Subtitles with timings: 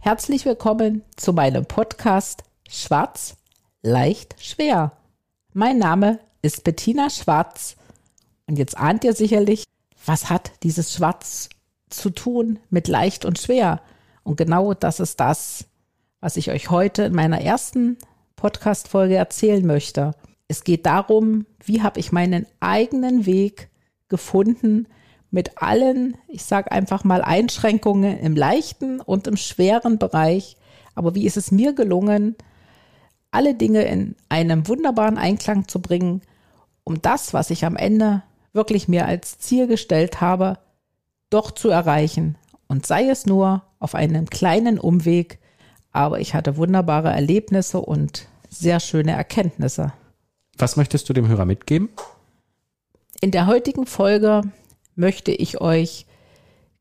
[0.00, 3.36] Herzlich willkommen zu meinem Podcast Schwarz,
[3.82, 4.92] leicht, schwer.
[5.52, 7.76] Mein Name ist Bettina Schwarz
[8.46, 9.64] und jetzt ahnt ihr sicherlich,
[10.06, 11.48] was hat dieses Schwarz
[11.90, 13.82] zu tun mit leicht und schwer?
[14.22, 15.66] Und genau das ist das,
[16.20, 17.98] was ich euch heute in meiner ersten
[18.36, 20.12] Podcast-Folge erzählen möchte.
[20.46, 23.68] Es geht darum, wie habe ich meinen eigenen Weg
[24.08, 24.86] gefunden,
[25.30, 30.56] mit allen, ich sage einfach mal, Einschränkungen im leichten und im schweren Bereich.
[30.94, 32.36] Aber wie ist es mir gelungen,
[33.30, 36.22] alle Dinge in einem wunderbaren Einklang zu bringen,
[36.84, 38.22] um das, was ich am Ende
[38.52, 40.58] wirklich mir als Ziel gestellt habe,
[41.30, 42.36] doch zu erreichen.
[42.66, 45.38] Und sei es nur auf einem kleinen Umweg,
[45.92, 49.92] aber ich hatte wunderbare Erlebnisse und sehr schöne Erkenntnisse.
[50.56, 51.90] Was möchtest du dem Hörer mitgeben?
[53.20, 54.42] In der heutigen Folge
[54.98, 56.06] möchte ich euch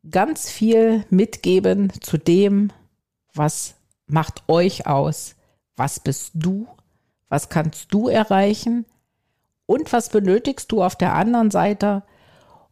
[0.09, 2.71] ganz viel mitgeben zu dem,
[3.33, 3.75] was
[4.07, 5.35] macht euch aus,
[5.75, 6.67] was bist du,
[7.29, 8.85] was kannst du erreichen?
[9.65, 12.03] Und was benötigst du auf der anderen Seite,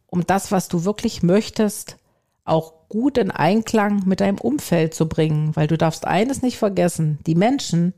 [0.06, 1.98] um das, was du wirklich möchtest,
[2.44, 7.18] auch gut in Einklang mit deinem Umfeld zu bringen, weil du darfst eines nicht vergessen,
[7.26, 7.92] die Menschen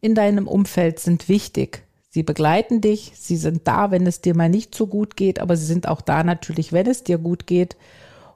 [0.00, 1.84] in deinem Umfeld sind wichtig.
[2.12, 5.56] Sie begleiten dich, sie sind da, wenn es dir mal nicht so gut geht, aber
[5.56, 7.76] sie sind auch da natürlich, wenn es dir gut geht.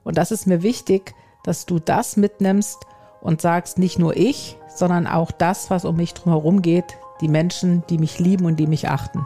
[0.05, 2.77] Und das ist mir wichtig, dass du das mitnimmst
[3.19, 6.85] und sagst, nicht nur ich, sondern auch das, was um mich drumherum geht,
[7.19, 9.25] die Menschen, die mich lieben und die mich achten.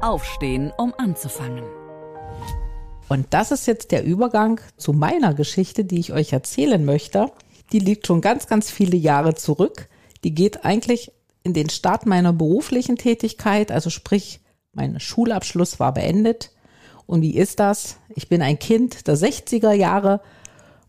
[0.00, 1.64] Aufstehen, um anzufangen.
[3.10, 7.30] Und das ist jetzt der Übergang zu meiner Geschichte, die ich euch erzählen möchte.
[7.72, 9.90] Die liegt schon ganz, ganz viele Jahre zurück.
[10.24, 14.40] Die geht eigentlich in den Start meiner beruflichen Tätigkeit, also sprich,
[14.72, 16.50] mein Schulabschluss war beendet.
[17.06, 17.96] Und wie ist das?
[18.14, 20.20] Ich bin ein Kind der 60er Jahre.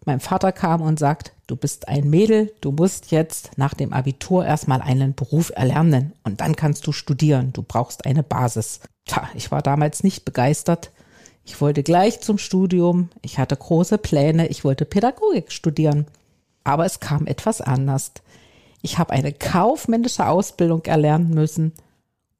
[0.05, 4.45] Mein Vater kam und sagt, du bist ein Mädel, du musst jetzt nach dem Abitur
[4.45, 7.51] erstmal einen Beruf erlernen und dann kannst du studieren.
[7.53, 8.81] Du brauchst eine Basis.
[9.05, 10.91] Tja, ich war damals nicht begeistert.
[11.45, 13.09] Ich wollte gleich zum Studium.
[13.21, 14.47] Ich hatte große Pläne.
[14.47, 16.07] Ich wollte Pädagogik studieren.
[16.63, 18.11] Aber es kam etwas anders.
[18.85, 21.71] Ich habe eine kaufmännische Ausbildung erlernen müssen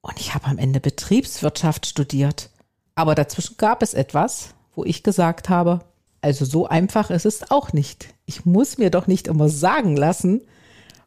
[0.02, 2.50] und ich habe am Ende Betriebswirtschaft studiert.
[2.96, 5.80] Aber dazwischen gab es etwas, wo ich gesagt habe,
[6.20, 8.14] also so einfach ist es auch nicht.
[8.26, 10.42] Ich muss mir doch nicht immer sagen lassen,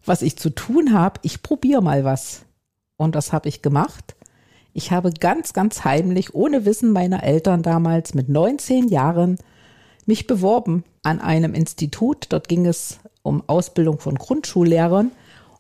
[0.06, 1.20] was ich zu tun habe.
[1.22, 2.46] Ich probiere mal was.
[2.96, 4.16] Und das habe ich gemacht.
[4.72, 9.36] Ich habe ganz, ganz heimlich, ohne Wissen meiner Eltern damals mit 19 Jahren,
[10.06, 12.24] mich beworben an einem Institut.
[12.30, 15.12] Dort ging es um Ausbildung von Grundschullehrern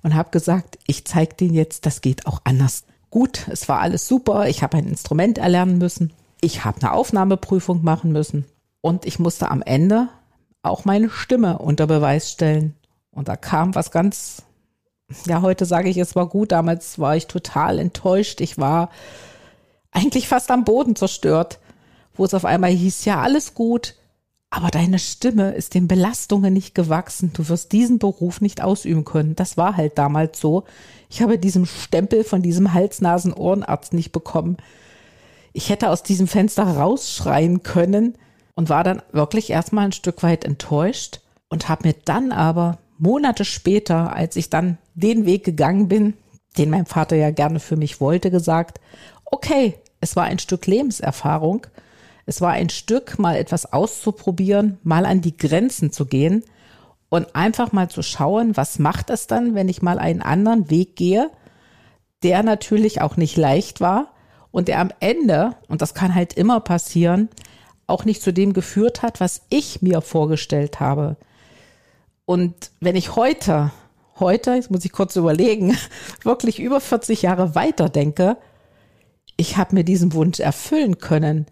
[0.06, 2.84] und habe gesagt, ich zeige denen jetzt, das geht auch anders.
[3.10, 7.82] Gut, es war alles super, ich habe ein Instrument erlernen müssen, ich habe eine Aufnahmeprüfung
[7.82, 8.44] machen müssen.
[8.80, 10.08] Und ich musste am Ende
[10.62, 12.76] auch meine Stimme unter Beweis stellen.
[13.10, 14.44] Und da kam was ganz,
[15.26, 18.90] ja, heute sage ich, es war gut, damals war ich total enttäuscht, ich war
[19.90, 21.58] eigentlich fast am Boden zerstört,
[22.14, 23.96] wo es auf einmal hieß, ja, alles gut,
[24.56, 27.30] aber deine Stimme ist den Belastungen nicht gewachsen.
[27.34, 29.36] Du wirst diesen Beruf nicht ausüben können.
[29.36, 30.64] Das war halt damals so.
[31.10, 34.56] Ich habe diesen Stempel von diesem Hals-Nasen-Ohrenarzt nicht bekommen.
[35.52, 38.14] Ich hätte aus diesem Fenster rausschreien können
[38.54, 43.44] und war dann wirklich erstmal ein Stück weit enttäuscht und habe mir dann aber Monate
[43.44, 46.14] später, als ich dann den Weg gegangen bin,
[46.56, 48.80] den mein Vater ja gerne für mich wollte, gesagt,
[49.26, 51.66] okay, es war ein Stück Lebenserfahrung
[52.26, 56.44] es war ein Stück, mal etwas auszuprobieren, mal an die Grenzen zu gehen
[57.08, 60.96] und einfach mal zu schauen, was macht es dann, wenn ich mal einen anderen Weg
[60.96, 61.30] gehe,
[62.24, 64.12] der natürlich auch nicht leicht war
[64.50, 67.28] und der am Ende, und das kann halt immer passieren,
[67.86, 71.16] auch nicht zu dem geführt hat, was ich mir vorgestellt habe.
[72.24, 73.70] Und wenn ich heute,
[74.18, 75.76] heute, jetzt muss ich kurz überlegen,
[76.24, 78.36] wirklich über 40 Jahre weiter denke,
[79.36, 81.46] ich habe mir diesen Wunsch erfüllen können.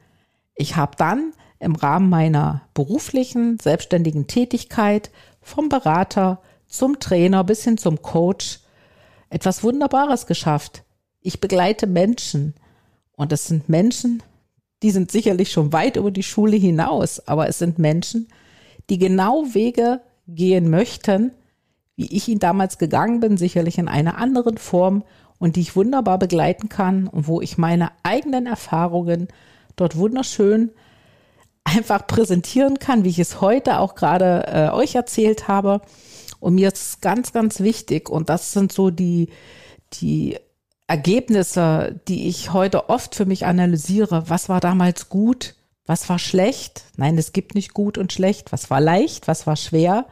[0.55, 5.11] Ich habe dann im Rahmen meiner beruflichen, selbstständigen Tätigkeit
[5.41, 8.61] vom Berater zum Trainer bis hin zum Coach
[9.31, 10.85] etwas Wunderbares geschafft.
[11.21, 12.55] Ich begleite Menschen
[13.17, 14.23] und es sind Menschen,
[14.83, 18.29] die sind sicherlich schon weit über die Schule hinaus, aber es sind Menschen,
[18.91, 21.33] die genau Wege gehen möchten,
[21.97, 25.05] wie ich ihn damals gegangen bin, sicherlich in einer anderen Form
[25.39, 29.29] und die ich wunderbar begleiten kann und wo ich meine eigenen Erfahrungen
[29.76, 30.71] dort wunderschön
[31.65, 35.81] einfach präsentieren kann, wie ich es heute auch gerade äh, euch erzählt habe.
[36.41, 39.31] Und mir ist ganz, ganz wichtig und das sind so die,
[39.94, 40.37] die
[40.87, 44.29] Ergebnisse, die ich heute oft für mich analysiere.
[44.29, 45.55] Was war damals gut?
[45.87, 46.85] Was war schlecht?
[46.97, 48.53] Nein, es gibt nicht gut und schlecht.
[48.53, 49.27] Was war leicht?
[49.27, 50.06] Was war schwer?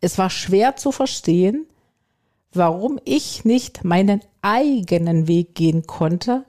[0.00, 1.66] Es war schwer zu verstehen,
[2.52, 6.44] warum ich nicht meinen eigenen Weg gehen konnte.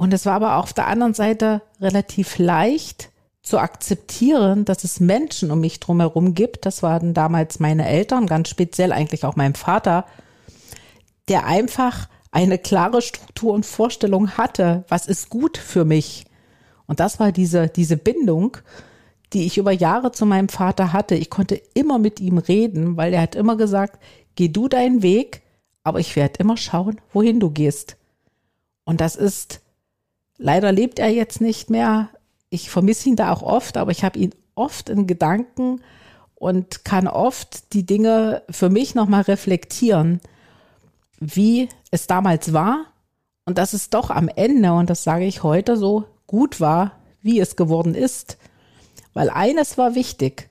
[0.00, 3.10] Und es war aber auf der anderen Seite relativ leicht
[3.42, 6.64] zu akzeptieren, dass es Menschen um mich drumherum gibt.
[6.64, 10.06] Das waren damals meine Eltern, ganz speziell eigentlich auch mein Vater,
[11.28, 16.24] der einfach eine klare Struktur und Vorstellung hatte, was ist gut für mich.
[16.86, 18.56] Und das war diese, diese Bindung,
[19.34, 21.14] die ich über Jahre zu meinem Vater hatte.
[21.14, 24.02] Ich konnte immer mit ihm reden, weil er hat immer gesagt,
[24.34, 25.42] geh du deinen Weg,
[25.84, 27.98] aber ich werde immer schauen, wohin du gehst.
[28.84, 29.60] Und das ist,
[30.40, 32.08] leider lebt er jetzt nicht mehr.
[32.48, 35.82] Ich vermisse ihn da auch oft, aber ich habe ihn oft in Gedanken
[36.34, 40.20] und kann oft die Dinge für mich nochmal reflektieren,
[41.20, 42.86] wie es damals war
[43.44, 47.40] und dass es doch am Ende, und das sage ich heute so, gut war, wie
[47.40, 48.38] es geworden ist.
[49.12, 50.48] Weil eines war wichtig.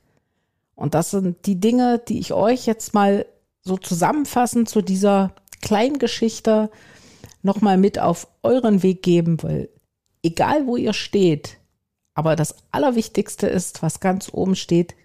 [0.76, 3.26] Und das sind die Dinge, die ich euch jetzt mal
[3.62, 6.70] so zusammenfassend zu dieser kleinen Geschichte
[7.42, 9.70] nochmal mit auf euren Weg geben will.
[10.24, 11.58] Egal wo ihr steht,
[12.14, 14.96] aber das Allerwichtigste ist, was ganz oben steht,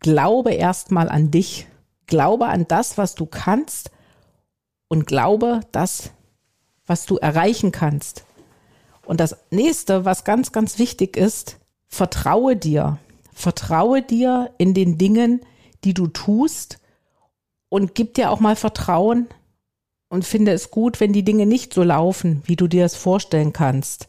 [0.00, 1.66] glaube erstmal an dich.
[2.06, 3.90] Glaube an das, was du kannst
[4.88, 6.10] und glaube das,
[6.86, 8.24] was du erreichen kannst.
[9.06, 12.98] Und das nächste, was ganz, ganz wichtig ist, vertraue dir.
[13.32, 15.40] Vertraue dir in den Dingen,
[15.84, 16.78] die du tust
[17.68, 19.28] und gib dir auch mal Vertrauen
[20.08, 23.52] und finde es gut, wenn die Dinge nicht so laufen, wie du dir es vorstellen
[23.52, 24.08] kannst.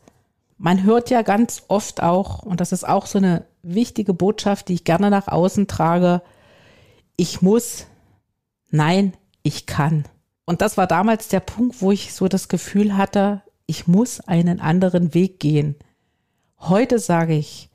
[0.58, 4.74] Man hört ja ganz oft auch, und das ist auch so eine wichtige Botschaft, die
[4.74, 6.22] ich gerne nach außen trage,
[7.18, 7.88] ich muss,
[8.70, 9.14] nein,
[9.44, 10.06] ich kann.
[10.46, 14.60] Und das war damals der Punkt, wo ich so das Gefühl hatte, ich muss einen
[14.60, 15.76] anderen Weg gehen.
[16.60, 17.70] Heute sage ich,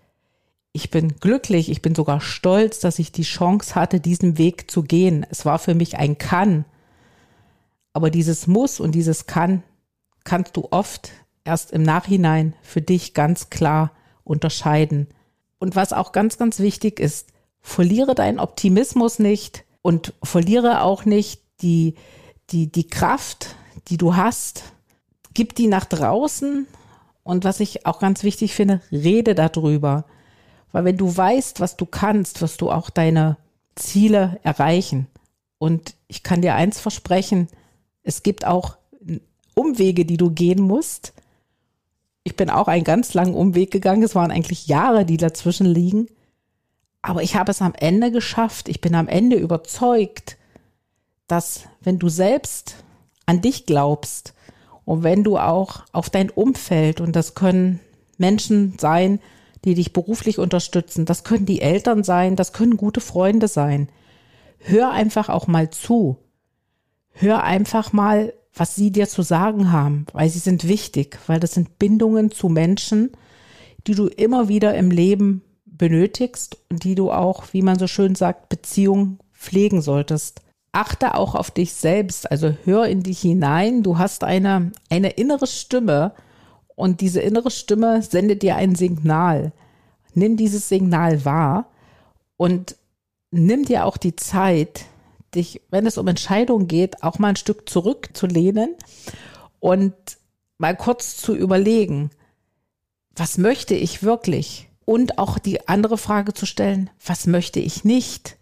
[0.73, 4.83] ich bin glücklich, ich bin sogar stolz, dass ich die Chance hatte, diesen Weg zu
[4.83, 5.27] gehen.
[5.29, 6.65] Es war für mich ein Kann.
[7.93, 9.65] Aber dieses Muss und dieses Kann
[10.23, 11.11] kannst du oft
[11.45, 13.93] erst im Nachhinein für dich ganz klar
[14.25, 15.09] unterscheiden.
[15.59, 17.29] Und was auch ganz, ganz wichtig ist,
[17.61, 21.95] verliere deinen Optimismus nicht und verliere auch nicht die,
[22.51, 23.55] die, die Kraft,
[23.89, 24.65] die du hast.
[25.35, 26.67] Gib die nach draußen.
[27.23, 30.05] Und was ich auch ganz wichtig finde, rede darüber.
[30.73, 33.37] Weil wenn du weißt, was du kannst, wirst du auch deine
[33.75, 35.07] Ziele erreichen.
[35.59, 37.49] Und ich kann dir eins versprechen,
[38.03, 38.77] es gibt auch
[39.55, 41.13] Umwege, die du gehen musst.
[42.23, 44.03] Ich bin auch einen ganz langen Umweg gegangen.
[44.03, 46.09] Es waren eigentlich Jahre, die dazwischen liegen.
[47.03, 48.69] Aber ich habe es am Ende geschafft.
[48.69, 50.37] Ich bin am Ende überzeugt,
[51.27, 52.77] dass wenn du selbst
[53.27, 54.35] an dich glaubst
[54.85, 57.81] und wenn du auch auf dein Umfeld, und das können
[58.19, 59.21] Menschen sein,
[59.65, 61.05] die dich beruflich unterstützen.
[61.07, 63.89] Das können die Eltern sein, das können gute Freunde sein.
[64.59, 66.19] Hör einfach auch mal zu.
[67.13, 71.53] Hör einfach mal, was sie dir zu sagen haben, weil sie sind wichtig, weil das
[71.53, 73.11] sind Bindungen zu Menschen,
[73.87, 78.15] die du immer wieder im Leben benötigst und die du auch, wie man so schön
[78.15, 80.43] sagt, Beziehungen pflegen solltest.
[80.73, 83.83] Achte auch auf dich selbst, also hör in dich hinein.
[83.83, 86.13] Du hast eine, eine innere Stimme,
[86.81, 89.53] und diese innere Stimme sendet dir ein Signal.
[90.15, 91.67] Nimm dieses Signal wahr
[92.39, 92.77] und
[93.31, 94.87] nimm dir auch die Zeit,
[95.35, 98.75] dich, wenn es um Entscheidungen geht, auch mal ein Stück zurückzulehnen
[99.59, 99.95] und
[100.59, 102.11] mal kurz zu überlegen,
[103.15, 104.69] was möchte ich wirklich?
[104.85, 108.37] Und auch die andere Frage zu stellen, was möchte ich nicht?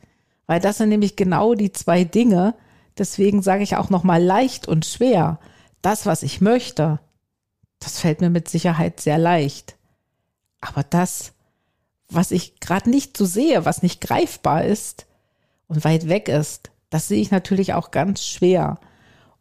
[0.47, 2.55] Weil das sind nämlich genau die zwei Dinge.
[2.97, 5.41] Deswegen sage ich auch nochmal leicht und schwer.
[5.83, 7.01] Das, was ich möchte,
[7.81, 9.77] das fällt mir mit Sicherheit sehr leicht.
[10.61, 11.33] Aber das,
[12.09, 15.07] was ich gerade nicht so sehe, was nicht greifbar ist
[15.69, 18.79] und weit weg ist, das sehe ich natürlich auch ganz schwer.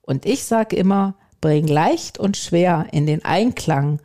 [0.02, 4.02] Und ich sage immer, bring leicht und schwer in den Einklang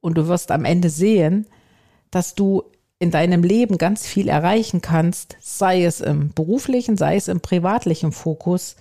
[0.00, 1.46] und du wirst am Ende sehen,
[2.10, 2.62] dass du
[2.98, 8.12] in deinem Leben ganz viel erreichen kannst, sei es im beruflichen, sei es im privatlichen
[8.12, 8.76] Fokus.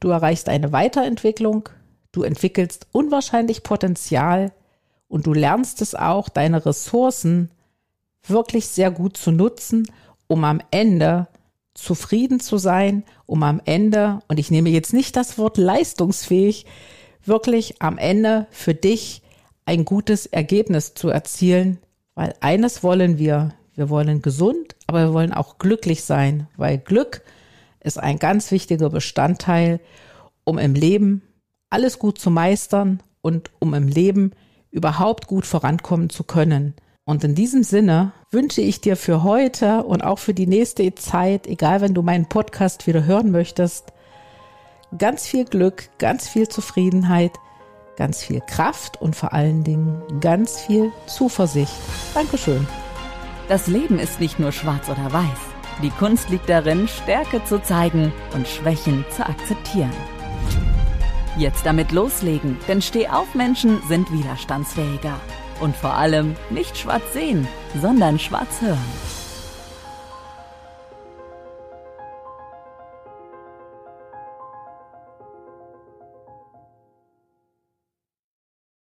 [0.00, 1.68] Du erreichst eine Weiterentwicklung,
[2.16, 4.50] Du entwickelst unwahrscheinlich Potenzial
[5.06, 7.50] und du lernst es auch, deine Ressourcen
[8.26, 9.86] wirklich sehr gut zu nutzen,
[10.26, 11.28] um am Ende
[11.76, 16.66] zufrieden zu sein, um am Ende, und ich nehme jetzt nicht das Wort leistungsfähig,
[17.24, 19.22] wirklich am Ende für dich
[19.66, 21.78] ein gutes Ergebnis zu erzielen,
[22.14, 27.22] weil eines wollen wir, wir wollen gesund, aber wir wollen auch glücklich sein, weil Glück
[27.80, 29.80] ist ein ganz wichtiger Bestandteil,
[30.44, 31.22] um im Leben
[31.68, 34.32] alles gut zu meistern und um im Leben
[34.70, 36.74] überhaupt gut vorankommen zu können.
[37.08, 41.46] Und in diesem Sinne wünsche ich dir für heute und auch für die nächste Zeit,
[41.46, 43.92] egal wenn du meinen Podcast wieder hören möchtest,
[44.98, 47.30] ganz viel Glück, ganz viel Zufriedenheit,
[47.96, 51.72] ganz viel Kraft und vor allen Dingen ganz viel Zuversicht.
[52.12, 52.66] Dankeschön.
[53.48, 55.38] Das Leben ist nicht nur schwarz oder weiß.
[55.84, 59.94] Die Kunst liegt darin, Stärke zu zeigen und Schwächen zu akzeptieren.
[61.38, 65.20] Jetzt damit loslegen, denn Stehaufmenschen sind widerstandsfähiger.
[65.60, 67.46] Und vor allem nicht schwarz sehen,
[67.80, 69.15] sondern schwarz hören.